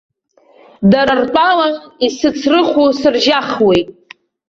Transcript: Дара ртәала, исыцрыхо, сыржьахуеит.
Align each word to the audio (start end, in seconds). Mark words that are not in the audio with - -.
Дара 0.91 1.13
ртәала, 1.19 1.67
исыцрыхо, 2.05 2.85
сыржьахуеит. 2.99 3.87